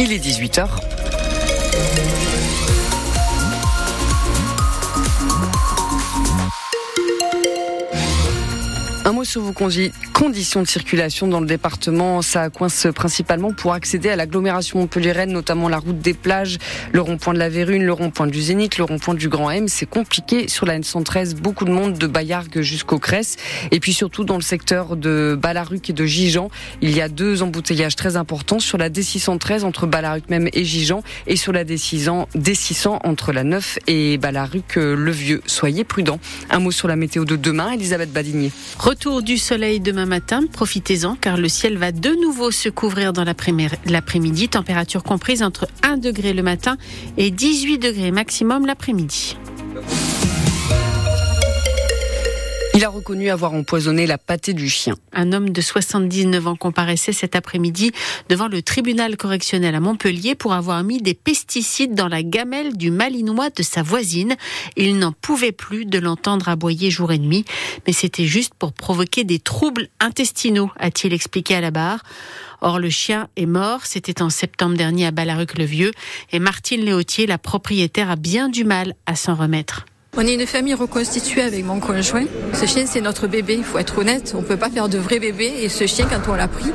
Il 0.00 0.12
est 0.12 0.24
18h. 0.24 0.68
Un 9.04 9.12
mot 9.12 9.24
sur 9.24 9.42
vos 9.42 9.52
conditions 10.18 10.62
de 10.62 10.66
circulation 10.66 11.28
dans 11.28 11.38
le 11.38 11.46
département. 11.46 12.22
Ça 12.22 12.50
coince 12.50 12.88
principalement 12.92 13.52
pour 13.52 13.72
accéder 13.72 14.08
à 14.08 14.16
l'agglomération 14.16 14.80
montpelliéraine, 14.80 15.30
notamment 15.30 15.68
la 15.68 15.78
route 15.78 16.00
des 16.00 16.12
plages, 16.12 16.58
le 16.90 17.00
rond-point 17.00 17.34
de 17.34 17.38
la 17.38 17.48
Vérune, 17.48 17.84
le 17.84 17.92
rond-point 17.92 18.26
du 18.26 18.42
Zénith, 18.42 18.78
le 18.78 18.84
rond-point 18.84 19.14
du 19.14 19.28
Grand 19.28 19.48
M. 19.52 19.68
C'est 19.68 19.86
compliqué 19.86 20.48
sur 20.48 20.66
la 20.66 20.76
N113. 20.76 21.36
Beaucoup 21.36 21.64
de 21.64 21.70
monde 21.70 21.98
de 21.98 22.08
Bayargues 22.08 22.62
jusqu'au 22.62 22.98
Cresse. 22.98 23.36
Et 23.70 23.78
puis 23.78 23.92
surtout 23.92 24.24
dans 24.24 24.34
le 24.34 24.42
secteur 24.42 24.96
de 24.96 25.38
Balaruc 25.40 25.88
et 25.88 25.92
de 25.92 26.04
Gijan, 26.04 26.50
il 26.82 26.90
y 26.90 27.00
a 27.00 27.08
deux 27.08 27.44
embouteillages 27.44 27.94
très 27.94 28.16
importants 28.16 28.58
sur 28.58 28.76
la 28.76 28.90
D613 28.90 29.62
entre 29.62 29.86
Balaruc 29.86 30.28
même 30.30 30.48
et 30.52 30.64
Gijan 30.64 31.04
et 31.28 31.36
sur 31.36 31.52
la 31.52 31.64
D600, 31.64 32.26
D600 32.36 32.98
entre 33.04 33.32
la 33.32 33.44
9 33.44 33.78
et 33.86 34.18
Balaruc-le-Vieux. 34.18 35.42
Soyez 35.46 35.84
prudents. 35.84 36.18
Un 36.50 36.58
mot 36.58 36.72
sur 36.72 36.88
la 36.88 36.96
météo 36.96 37.24
de 37.24 37.36
demain, 37.36 37.70
Elisabeth 37.70 38.12
Badigné. 38.12 38.50
Retour 38.80 39.22
du 39.22 39.38
soleil 39.38 39.78
demain 39.78 40.07
matin, 40.08 40.40
profitez-en 40.52 41.14
car 41.14 41.36
le 41.36 41.48
ciel 41.48 41.76
va 41.78 41.92
de 41.92 42.10
nouveau 42.20 42.50
se 42.50 42.68
couvrir 42.68 43.12
dans 43.12 43.24
l'après-midi, 43.24 44.48
température 44.48 45.02
comprise 45.02 45.42
entre 45.42 45.68
1 45.82 45.98
degré 45.98 46.32
le 46.32 46.42
matin 46.42 46.76
et 47.16 47.30
18 47.30 47.78
degrés 47.78 48.10
maximum 48.10 48.66
l'après-midi. 48.66 49.36
Il 52.78 52.84
a 52.84 52.90
reconnu 52.90 53.28
avoir 53.28 53.54
empoisonné 53.54 54.06
la 54.06 54.18
pâtée 54.18 54.54
du 54.54 54.68
chien. 54.68 54.94
Un 55.12 55.32
homme 55.32 55.50
de 55.50 55.60
79 55.60 56.46
ans 56.46 56.54
comparaissait 56.54 57.12
cet 57.12 57.34
après-midi 57.34 57.90
devant 58.28 58.46
le 58.46 58.62
tribunal 58.62 59.16
correctionnel 59.16 59.74
à 59.74 59.80
Montpellier 59.80 60.36
pour 60.36 60.52
avoir 60.52 60.84
mis 60.84 61.02
des 61.02 61.14
pesticides 61.14 61.96
dans 61.96 62.06
la 62.06 62.22
gamelle 62.22 62.76
du 62.76 62.92
malinois 62.92 63.50
de 63.50 63.64
sa 63.64 63.82
voisine. 63.82 64.36
Il 64.76 64.96
n'en 65.00 65.10
pouvait 65.10 65.50
plus 65.50 65.86
de 65.86 65.98
l'entendre 65.98 66.48
aboyer 66.48 66.88
jour 66.88 67.10
et 67.10 67.18
nuit, 67.18 67.44
mais 67.88 67.92
c'était 67.92 68.26
juste 68.26 68.54
pour 68.54 68.72
provoquer 68.72 69.24
des 69.24 69.40
troubles 69.40 69.88
intestinaux, 69.98 70.70
a-t-il 70.78 71.12
expliqué 71.12 71.56
à 71.56 71.60
la 71.60 71.72
barre. 71.72 72.04
Or, 72.60 72.78
le 72.78 72.90
chien 72.90 73.26
est 73.34 73.46
mort. 73.46 73.86
C'était 73.86 74.22
en 74.22 74.30
septembre 74.30 74.76
dernier 74.76 75.06
à 75.06 75.10
Balaruc-le-Vieux. 75.10 75.90
Et 76.30 76.38
Martine 76.38 76.82
Léautier, 76.82 77.26
la 77.26 77.38
propriétaire, 77.38 78.08
a 78.08 78.14
bien 78.14 78.48
du 78.48 78.62
mal 78.62 78.94
à 79.06 79.16
s'en 79.16 79.34
remettre. 79.34 79.84
On 80.20 80.26
est 80.26 80.34
une 80.34 80.46
famille 80.46 80.74
reconstituée 80.74 81.42
avec 81.42 81.64
mon 81.64 81.78
conjoint. 81.78 82.24
Ce 82.52 82.66
chien, 82.66 82.86
c'est 82.86 83.00
notre 83.00 83.28
bébé, 83.28 83.54
il 83.56 83.62
faut 83.62 83.78
être 83.78 83.98
honnête. 83.98 84.34
On 84.36 84.42
peut 84.42 84.56
pas 84.56 84.68
faire 84.68 84.88
de 84.88 84.98
vrai 84.98 85.20
bébé. 85.20 85.48
Et 85.62 85.68
ce 85.68 85.86
chien, 85.86 86.08
quand 86.10 86.32
on 86.32 86.34
l'a 86.34 86.48
pris, 86.48 86.72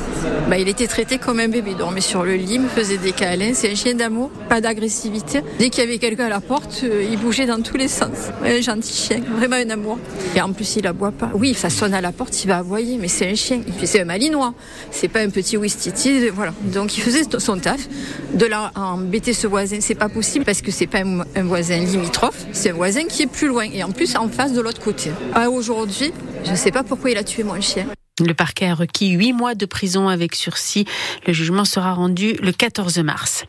bah, 0.50 0.58
il 0.58 0.70
était 0.70 0.88
traité 0.88 1.18
comme 1.18 1.42
un 1.42 1.50
bébé. 1.50 1.72
Il 1.72 1.78
dormait 1.78 2.00
sur 2.00 2.24
le 2.24 2.36
lit, 2.36 2.56
il 2.56 2.70
faisait 2.70 2.98
des 2.98 3.12
câlins. 3.12 3.52
C'est 3.54 3.70
un 3.70 3.76
chien 3.76 3.96
d'amour, 3.96 4.30
pas 4.48 4.62
d'agressivité. 4.62 5.42
Dès 5.60 5.70
qu'il 5.70 5.84
y 5.84 5.88
avait 5.88 5.98
quelqu'un 5.98 6.28
à 6.28 6.30
la 6.30 6.40
porte, 6.40 6.84
euh, 6.86 7.06
il 7.12 7.20
bougeait 7.20 7.46
dans 7.46 7.62
tous 7.62 7.76
les 7.76 7.90
sens. 7.90 8.30
Un 8.46 8.62
gentil 8.62 8.94
chien, 8.94 9.20
vraiment 9.36 9.58
un 9.58 9.70
amour. 9.72 10.00
Et 10.38 10.40
en 10.40 10.54
plus, 10.54 10.78
il 10.78 10.88
aboie 10.88 11.12
pas. 11.12 11.30
Oui, 11.34 11.54
ça 11.54 11.70
sonne 11.70 11.94
à 11.94 12.00
la 12.00 12.14
porte, 12.14 12.46
il 12.46 12.48
va 12.48 12.60
aboyer, 12.60 12.98
mais 12.98 13.10
c'est 13.10 13.30
un 13.30 13.36
chien. 13.36 13.60
C'est 13.84 14.00
un 14.00 14.06
malinois. 14.06 14.54
C'est 14.90 15.10
pas 15.10 15.20
un 15.20 15.30
petit 15.30 15.58
Wistiti. 15.58 16.30
Voilà. 16.30 16.54
Donc, 16.62 16.98
il 16.98 17.02
faisait 17.02 17.24
son 17.40 17.58
taf. 17.58 17.90
De 18.36 18.46
là 18.46 18.72
embêter 18.76 19.34
ce 19.34 19.48
voisin, 19.48 19.80
c'est 19.82 19.96
pas 19.96 20.08
possible 20.08 20.46
parce 20.46 20.62
que 20.62 20.72
c'est 20.72 20.88
pas 20.88 21.00
un 21.02 21.44
voisin 21.44 21.80
limitrophe. 21.80 22.46
C'est 22.54 22.70
un 22.70 22.74
voisin 22.74 23.04
qui 23.04 23.24
est 23.24 23.33
plus 23.34 23.48
loin 23.48 23.66
et 23.66 23.84
en 23.84 23.92
plus 23.92 24.16
en 24.16 24.30
face 24.30 24.54
de 24.54 24.62
l'autre 24.62 24.80
côté. 24.80 25.12
Ah, 25.34 25.50
aujourd'hui, 25.50 26.14
je 26.46 26.52
ne 26.52 26.56
sais 26.56 26.72
pas 26.72 26.84
pourquoi 26.84 27.12
il 27.12 27.18
a 27.18 27.24
tué 27.24 27.44
mon 27.44 27.60
chien. 27.60 27.86
Le 28.20 28.36
parquet 28.36 28.68
a 28.68 28.76
requis 28.76 29.10
huit 29.10 29.34
mois 29.34 29.56
de 29.56 29.66
prison 29.66 30.08
avec 30.08 30.36
sursis. 30.36 30.86
Le 31.26 31.34
jugement 31.34 31.66
sera 31.66 31.96
rendu 31.96 32.34
le 32.34 32.52
14 32.52 33.00
mars. 33.00 33.46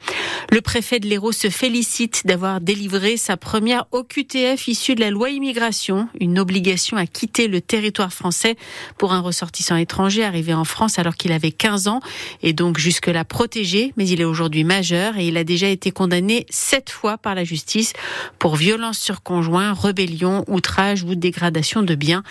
Le 0.51 0.63
préfet 0.63 1.01
de 1.01 1.07
l'Hérault 1.07 1.33
se 1.33 1.51
félicite 1.51 2.23
d'avoir 2.25 2.63
délivré 2.63 3.19
sa 3.19 3.37
première 3.37 3.85
OQTF 3.93 4.67
issue 4.69 4.95
de 4.95 5.01
la 5.01 5.11
loi 5.11 5.29
immigration, 5.29 6.09
une 6.19 6.39
obligation 6.39 6.97
à 6.97 7.07
quitter 7.07 7.47
le 7.47 7.61
territoire 7.61 8.11
français 8.11 8.57
pour 8.97 9.13
un 9.13 9.21
ressortissant 9.21 9.77
étranger 9.77 10.25
arrivé 10.25 10.55
en 10.55 10.65
France 10.65 10.99
alors 10.99 11.17
qu'il 11.17 11.33
avait 11.33 11.53
15 11.53 11.89
ans 11.89 12.01
et 12.43 12.55
donc 12.55 12.79
jusque-là 12.79 13.27
protégé, 13.27 13.93
mais 13.99 14.09
il 14.09 14.23
est 14.23 14.25
aujourd'hui 14.25 14.65
majeur 14.65 15.19
et 15.19 15.29
il 15.29 15.37
a 15.37 15.45
déjà 15.45 15.69
été 15.69 15.91
condamné 15.91 16.47
sept 16.49 16.89
fois 16.89 17.19
par 17.19 17.35
la 17.35 17.45
justice 17.45 17.93
pour 18.39 18.57
violence 18.57 18.99
sur 18.99 19.23
conjoint, 19.23 19.75
rébellion, 19.75 20.43
outrage 20.49 21.03
ou 21.03 21.17
dégradation 21.17 21.83
de 21.83 21.95
biens. 21.95 22.23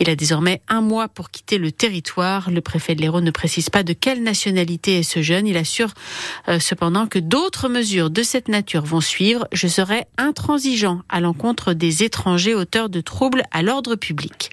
Il 0.00 0.10
a 0.10 0.16
désormais 0.16 0.60
un 0.66 0.80
mois 0.80 1.06
pour 1.06 1.30
quitter 1.30 1.56
le 1.58 1.67
territoire. 1.70 2.50
Le 2.50 2.60
préfet 2.60 2.94
de 2.94 3.00
l'Hérault 3.00 3.20
ne 3.20 3.30
précise 3.30 3.70
pas 3.70 3.82
de 3.82 3.92
quelle 3.92 4.22
nationalité 4.22 4.98
est 4.98 5.02
ce 5.02 5.22
jeune. 5.22 5.46
Il 5.46 5.56
assure 5.56 5.92
euh, 6.48 6.58
cependant 6.58 7.06
que 7.06 7.18
d'autres 7.18 7.68
mesures 7.68 8.10
de 8.10 8.22
cette 8.22 8.48
nature 8.48 8.84
vont 8.84 9.00
suivre. 9.00 9.46
Je 9.52 9.66
serai 9.66 10.06
intransigeant 10.16 11.00
à 11.08 11.20
l'encontre 11.20 11.72
des 11.72 12.02
étrangers 12.02 12.54
auteurs 12.54 12.88
de 12.88 13.00
troubles 13.00 13.42
à 13.50 13.62
l'ordre 13.62 13.94
public. 13.94 14.50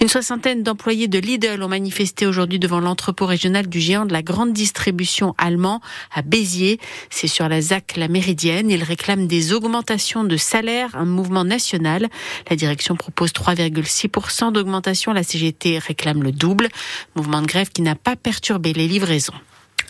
Une 0.00 0.08
soixantaine 0.08 0.62
d'employés 0.62 1.08
de 1.08 1.18
Lidl 1.18 1.62
ont 1.62 1.68
manifesté 1.68 2.26
aujourd'hui 2.26 2.58
devant 2.58 2.80
l'entrepôt 2.80 3.26
régional 3.26 3.68
du 3.68 3.80
géant 3.80 4.06
de 4.06 4.12
la 4.12 4.22
grande 4.22 4.52
distribution 4.52 5.34
allemand 5.38 5.80
à 6.14 6.22
Béziers. 6.22 6.78
C'est 7.10 7.28
sur 7.28 7.48
la 7.48 7.60
ZAC 7.60 7.96
La 7.96 8.08
Méridienne. 8.08 8.70
Ils 8.70 8.82
réclament 8.82 9.26
des 9.26 9.52
augmentations 9.52 10.24
de 10.24 10.36
salaire, 10.36 10.90
un 10.94 11.04
mouvement 11.04 11.44
national. 11.44 12.08
La 12.50 12.56
direction 12.56 12.96
propose 12.96 13.32
3,6% 13.32 14.52
d'augmentation. 14.52 15.12
La 15.12 15.22
CGT 15.22 15.78
réclame 15.78 16.22
le 16.22 16.32
double. 16.42 16.68
Mouvement 17.14 17.40
de 17.40 17.46
grève 17.46 17.70
qui 17.70 17.82
n'a 17.82 17.94
pas 17.94 18.16
perturbé 18.16 18.72
les 18.72 18.88
livraisons. 18.88 19.40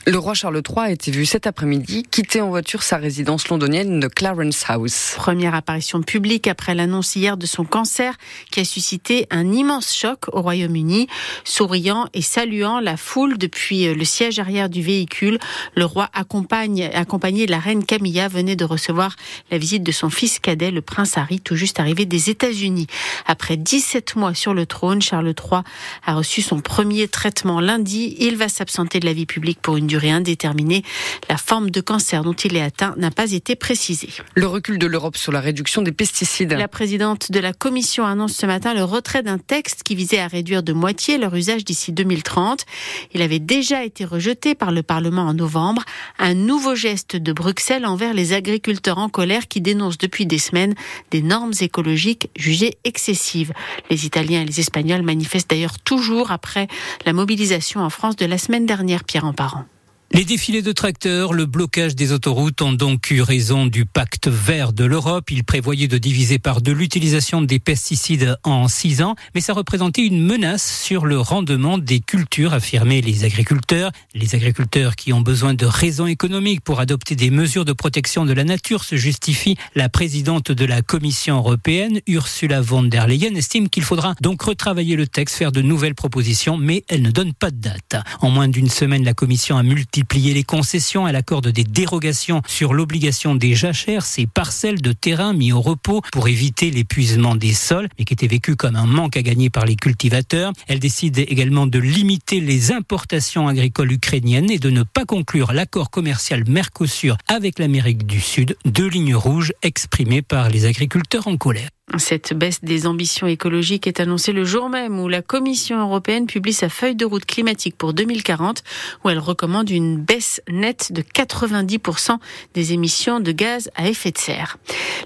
Le 0.05 0.19
roi 0.19 0.35
Charles 0.35 0.61
III 0.69 0.87
a 0.87 0.91
été 0.91 1.13
vu 1.13 1.25
cet 1.25 1.47
après-midi 1.47 2.03
quitter 2.03 2.41
en 2.41 2.49
voiture 2.49 2.83
sa 2.83 2.97
résidence 2.97 3.47
londonienne 3.47 4.01
de 4.01 4.09
Clarence 4.09 4.65
House. 4.67 5.15
Première 5.17 5.55
apparition 5.55 6.03
publique 6.03 6.49
après 6.49 6.75
l'annonce 6.75 7.15
hier 7.15 7.37
de 7.37 7.47
son 7.47 7.65
cancer 7.65 8.17
qui 8.51 8.59
a 8.59 8.65
suscité 8.65 9.29
un 9.31 9.53
immense 9.53 9.95
choc 9.95 10.25
au 10.33 10.43
Royaume-Uni. 10.43 11.07
Souriant 11.45 12.09
et 12.15 12.21
saluant 12.21 12.81
la 12.81 12.97
foule 12.97 13.39
depuis 13.39 13.95
le 13.95 14.05
siège 14.05 14.41
arrière 14.41 14.69
du 14.69 14.83
véhicule, 14.83 15.39
le 15.77 15.85
roi 15.85 16.11
accompagne, 16.15 16.91
accompagné 16.93 17.47
de 17.47 17.53
la 17.53 17.61
reine 17.61 17.85
Camilla 17.85 18.27
venait 18.27 18.57
de 18.57 18.65
recevoir 18.65 19.15
la 19.53 19.59
visite 19.59 19.85
de 19.85 19.93
son 19.93 20.11
fils 20.11 20.41
cadet, 20.41 20.73
le 20.73 20.83
prince 20.83 21.17
Harry, 21.17 21.39
tout 21.39 21.55
juste 21.55 21.79
arrivé 21.79 22.07
des 22.07 22.29
États-Unis. 22.29 22.89
Après 23.27 23.57
17 23.57 24.17
mois 24.17 24.35
sur 24.35 24.53
le 24.53 24.67
trône, 24.67 25.01
Charles 25.01 25.29
III 25.29 25.63
a 26.05 26.15
reçu 26.15 26.43
son 26.43 26.59
premier 26.59 27.07
traitement 27.07 27.61
lundi. 27.61 28.17
Il 28.19 28.37
va 28.37 28.49
s'absenter 28.49 28.99
de 28.99 29.07
la 29.07 29.13
vie 29.13 29.27
publique 29.27 29.61
pour 29.63 29.77
une 29.77 29.92
durée 29.93 30.11
indéterminée. 30.11 30.85
La 31.29 31.37
forme 31.37 31.69
de 31.69 31.83
cancer 31.83 32.25
dont 32.25 32.33
il 32.33 32.57
est 32.57 32.63
atteint 32.63 32.95
n'a 32.97 33.11
pas 33.11 33.33
été 33.33 33.57
précisée. 33.57 34.09
Le 34.35 34.47
recul 34.47 34.79
de 34.79 34.87
l'Europe 34.87 35.19
sur 35.19 35.33
la 35.33 35.41
réduction 35.43 35.83
des 35.83 35.93
pesticides. 35.93 36.53
La 36.55 36.67
présidente 36.67 37.31
de 37.31 37.39
la 37.39 37.53
Commission 37.53 38.07
annonce 38.07 38.33
ce 38.33 38.47
matin 38.47 38.73
le 38.73 38.85
retrait 38.85 39.23
d'un 39.23 39.37
texte 39.37 39.83
qui 39.83 39.95
visait 39.95 40.19
à 40.19 40.29
réduire 40.29 40.63
de 40.63 40.73
moitié 40.73 41.19
leur 41.19 41.35
usage 41.35 41.67
d'ici 41.67 41.93
2030. 41.93 42.65
Il 43.13 43.21
avait 43.21 43.39
déjà 43.39 43.85
été 43.85 44.07
rejeté 44.07 44.55
par 44.55 44.73
le 44.73 44.83
Parlement 44.83 45.25
en 45.25 45.35
novembre. 45.35 45.83
Un 46.19 46.33
nouveau 46.33 46.75
geste 46.75 47.17
de 47.17 47.33
Bruxelles 47.35 47.85
envers 47.85 48.15
les 48.15 48.33
agriculteurs 48.33 48.97
en 48.97 49.11
colère 49.11 49.47
qui 49.47 49.61
dénoncent 49.61 49.99
depuis 49.99 50.25
des 50.25 50.39
semaines 50.39 50.75
des 51.11 51.21
normes 51.21 51.53
écologiques 51.61 52.31
jugées 52.35 52.79
excessives. 52.85 53.53
Les 53.91 54.07
Italiens 54.07 54.41
et 54.41 54.47
les 54.47 54.59
Espagnols 54.59 55.03
manifestent 55.03 55.51
d'ailleurs 55.51 55.79
toujours 55.79 56.31
après 56.31 56.67
la 57.05 57.13
mobilisation 57.13 57.83
en 57.83 57.91
France 57.91 58.17
de 58.17 58.25
la 58.25 58.39
semaine 58.39 58.65
dernière, 58.65 59.05
Pierre 59.05 59.27
en 59.27 59.35
parent. 59.35 59.67
Les 60.15 60.27
défilés 60.27 60.61
de 60.61 60.73
tracteurs, 60.73 61.33
le 61.33 61.47
blocage 61.47 61.97
des 61.97 62.13
autoroutes 62.13 62.61
ont 62.61 62.75
donc 62.75 63.11
eu 63.11 63.23
raison 63.23 63.65
du 63.65 63.87
pacte 63.87 64.29
vert 64.29 64.75
de 64.75 64.85
l'Europe. 64.85 65.31
Il 65.31 65.43
prévoyait 65.43 65.89
de 65.89 65.97
diviser 65.97 66.39
par 66.39 66.61
deux 66.61 66.75
l'utilisation 66.75 67.41
des 67.41 67.59
pesticides 67.59 68.37
en 68.43 68.69
six 68.69 69.01
ans, 69.01 69.17
mais 69.35 69.41
ça 69.41 69.55
représentait 69.55 70.03
une 70.03 70.23
menace 70.23 70.83
sur 70.85 71.07
le 71.07 71.19
rendement 71.19 71.79
des 71.79 72.01
cultures, 72.01 72.53
affirmaient 72.53 73.01
les 73.01 73.25
agriculteurs. 73.25 73.91
Les 74.15 74.35
agriculteurs 74.35 74.97
qui 74.97 75.15
ont 75.15 75.23
besoin 75.23 75.55
de 75.55 75.65
raisons 75.65 76.07
économiques 76.07 76.61
pour 76.61 76.81
adopter 76.81 77.17
des 77.17 77.31
mesures 77.31 77.65
de 77.65 77.73
protection 77.73 78.27
de 78.27 78.35
la 78.35 78.45
nature 78.45 78.85
se 78.85 78.97
justifie. 78.97 79.57
La 79.75 79.89
présidente 79.89 80.53
de 80.53 80.65
la 80.67 80.83
Commission 80.83 81.39
européenne, 81.39 82.01
Ursula 82.07 82.61
von 82.61 82.83
der 82.83 83.07
Leyen, 83.07 83.35
estime 83.35 83.71
qu'il 83.71 83.83
faudra 83.83 84.15
donc 84.21 84.43
retravailler 84.43 84.95
le 84.95 85.07
texte, 85.07 85.37
faire 85.37 85.53
de 85.53 85.63
nouvelles 85.63 85.95
propositions, 85.95 86.59
mais 86.59 86.85
elle 86.89 87.01
ne 87.01 87.11
donne 87.11 87.33
pas 87.33 87.51
de 87.51 87.57
date. 87.57 87.97
En 88.21 88.29
moins 88.29 88.49
d'une 88.49 88.69
semaine, 88.69 89.05
la 89.05 89.15
Commission 89.15 89.57
a 89.57 89.63
multiplié 89.63 90.02
multiplier 90.03 90.35
les 90.35 90.43
concessions? 90.43 91.07
Elle 91.07 91.15
accorde 91.15 91.49
des 91.49 91.63
dérogations 91.63 92.43
sur 92.49 92.75
l'obligation 92.75 93.37
des 93.37 93.55
jachères, 93.55 94.05
ces 94.05 94.27
parcelles 94.27 94.83
de 94.83 94.93
terrain 94.93 95.33
mis 95.33 95.53
au 95.53 95.61
repos 95.61 96.03
pour 96.11 96.27
éviter 96.27 96.73
l'épuisement 96.73 97.37
des 97.37 97.53
sols, 97.53 97.89
mais 97.97 98.05
qui 98.05 98.13
était 98.13 98.27
vécu 98.27 98.57
comme 98.57 98.75
un 98.75 98.87
manque 98.87 99.17
à 99.17 99.23
gagner 99.23 99.49
par 99.49 99.65
les 99.65 99.77
cultivateurs. 99.77 100.53
Elle 100.67 100.81
décide 100.81 101.19
également 101.21 101.69
de 101.69 101.79
limiter 101.79 102.41
les 102.41 102.73
importations 102.73 103.47
agricoles 103.47 103.93
ukrainiennes 103.93 104.51
et 104.51 104.59
de 104.59 104.71
ne 104.71 104.83
pas 104.83 105.05
conclure 105.05 105.53
l'accord 105.53 105.91
commercial 105.91 106.43
Mercosur 106.49 107.17
avec 107.29 107.61
l'Amérique 107.61 108.05
du 108.05 108.21
Sud, 108.21 108.57
deux 108.65 108.89
lignes 108.89 109.15
rouges 109.15 109.53
exprimées 109.63 110.23
par 110.23 110.49
les 110.49 110.67
agriculteurs 110.67 111.29
en 111.29 111.37
colère. 111.37 111.69
Cette 111.99 112.33
baisse 112.33 112.63
des 112.63 112.87
ambitions 112.87 113.27
écologiques 113.27 113.87
est 113.87 114.01
annoncée 114.01 114.33
le 114.33 114.45
jour 114.45 114.71
même 114.71 114.99
où 114.99 115.09
la 115.09 115.21
Commission 115.21 115.79
européenne 115.79 116.27
publie 116.27 116.55
sa 116.55 116.71
feuille 116.71 116.95
de 116.95 117.05
route 117.05 117.27
climatique 117.27 117.77
pour 117.77 117.93
2040, 117.93 118.63
où 119.05 119.11
elle 119.11 119.19
recommande 119.19 119.69
une 119.69 119.99
baisse 119.99 120.41
nette 120.49 120.93
de 120.93 121.03
90% 121.03 122.17
des 122.55 122.73
émissions 122.73 123.21
de 123.21 123.33
gaz 123.33 123.69
à 123.75 123.89
effet 123.89 124.11
de 124.11 124.17
serre. 124.17 124.57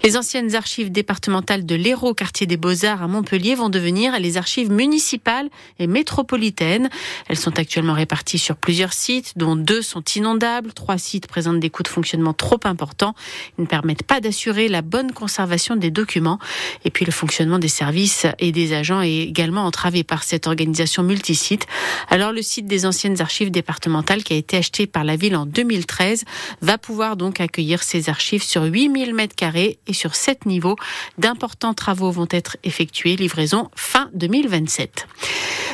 Les 0.05 0.17
anciennes 0.17 0.55
archives 0.55 0.93
départementales 0.93 1.67
de 1.67 1.75
l'Hérault, 1.75 2.15
quartier 2.15 2.47
des 2.47 2.57
Beaux-Arts 2.57 3.03
à 3.03 3.09
Montpellier, 3.09 3.57
vont 3.57 3.71
devenir 3.71 4.21
les 4.21 4.37
archives 4.37 4.71
municipales 4.71 5.49
et 5.81 5.89
métropolitaines. 5.89 6.89
Elles 7.29 7.39
sont 7.39 7.59
actuellement 7.59 7.95
réparties 7.95 8.39
sur 8.39 8.57
plusieurs 8.57 8.93
sites, 8.93 9.33
dont 9.37 9.57
deux 9.57 9.83
sont 9.83 10.05
inondables. 10.15 10.73
Trois 10.73 10.99
sites 10.99 11.27
présentent 11.27 11.61
des 11.61 11.71
coûts 11.71 11.83
de 11.83 11.89
fonctionnement 11.89 12.35
trop 12.35 12.61
importants. 12.65 13.15
Ils 13.59 13.63
ne 13.63 13.67
permettent 13.67 14.05
pas 14.05 14.21
d'assurer 14.21 14.69
la 14.69 14.83
bonne 14.83 15.11
conservation 15.13 15.75
des 15.75 15.91
documents. 15.91 16.39
Et 16.85 16.91
puis 16.91 17.05
le 17.05 17.13
fonctionnement 17.13 17.59
des 17.59 17.69
services 17.69 18.27
et 18.39 18.53
des 18.53 18.73
agents 18.73 19.03
est 19.03 19.19
également 19.19 19.65
entravé 19.65 20.05
par 20.05 20.23
cette 20.23 20.47
organisation 20.47 21.03
multisite. 21.03 21.67
Alors 22.09 22.33
le 22.33 22.43
site 22.43 22.67
des 22.67 22.87
anciennes 22.87 23.21
archives 23.21 23.51
départementales 23.51 24.23
qui 24.23 24.33
a 24.33 24.37
été 24.37 24.57
acheté 24.57 24.87
par 24.87 25.05
la 25.05 25.17
ville 25.17 25.37
en 25.37 25.47
2013 25.47 26.25
va 26.63 26.79
pouvoir 26.79 27.17
donc 27.17 27.41
accueillir 27.41 27.83
ces 27.83 28.09
archives 28.09 28.43
sur 28.43 28.63
8000 28.65 29.15
mètres 29.15 29.35
carrés 29.35 29.79
et 29.87 29.93
sur 29.93 30.15
7 30.15 30.47
niveaux. 30.47 30.77
D'importants 31.19 31.75
travaux 31.75 32.11
vont 32.11 32.29
être 32.31 32.57
effectués. 32.65 33.17
Livraison 33.17 33.71
fin 33.75 34.06
2027. 34.15 35.07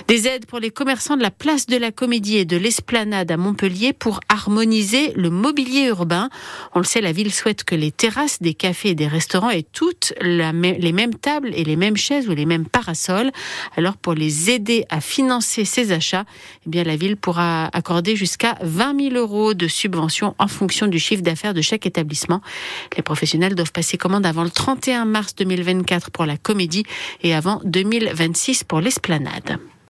Des 0.09 0.27
aides 0.27 0.47
pour 0.47 0.59
les 0.59 0.71
commerçants 0.71 1.17
de 1.17 1.23
la 1.23 1.31
place 1.31 1.67
de 1.67 1.77
la 1.77 1.93
Comédie 1.93 2.37
et 2.37 2.45
de 2.45 2.57
l'Esplanade 2.57 3.31
à 3.31 3.37
Montpellier 3.37 3.93
pour 3.93 4.21
harmoniser 4.29 5.13
le 5.15 5.31
mobilier 5.31 5.87
urbain. 5.87 6.29
On 6.75 6.81
le 6.81 6.85
sait, 6.85 7.01
la 7.01 7.13
ville 7.13 7.33
souhaite 7.33 7.65
que 7.65 7.75
les 7.75 7.93
terrasses 7.93 8.43
des 8.43 8.55
cafés 8.55 8.91
et 8.91 8.95
des 8.95 9.07
restaurants 9.07 9.51
aient 9.51 9.67
toutes 9.73 10.13
les 10.21 10.93
mêmes 10.93 11.15
tables 11.15 11.53
et 11.55 11.65
les 11.65 11.77
mêmes 11.77 11.97
chaises 11.97 12.29
ou 12.29 12.35
les 12.35 12.47
mêmes 12.47 12.67
parasols. 12.67 13.31
Alors 13.77 13.97
pour 13.97 14.15
les 14.15 14.51
aider 14.51 14.85
à 14.91 15.01
financer 15.01 15.65
ces 15.65 15.93
achats, 15.93 16.25
eh 16.67 16.71
bien 16.71 16.85
la 16.85 16.97
ville 16.97 17.17
pourra 17.17 17.67
accorder 17.73 18.17
jusqu'à 18.17 18.59
20 18.63 19.11
000 19.11 19.15
euros 19.15 19.55
de 19.55 19.69
subventions 19.69 20.35
en 20.39 20.49
fonction 20.49 20.89
du 20.89 20.99
chiffre 20.99 21.23
d'affaires 21.23 21.55
de 21.55 21.63
chaque 21.63 21.87
établissement. 21.87 22.41
Les 22.97 23.03
professionnels 23.03 23.55
doivent 23.55 23.73
passer 23.73 23.99
commande 23.99 24.27
avant 24.27 24.45
le 24.45 24.51
31 24.51 25.05
mars 25.05 25.35
2024 25.37 26.11
pour 26.11 26.27
la 26.27 26.37
Comédie 26.37 26.85
et 27.23 27.35
avant 27.35 27.61
2026 28.23 28.65
pour 28.65 28.81
l'Esplanade. 28.81 29.59